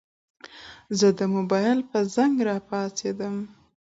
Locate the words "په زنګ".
1.91-2.35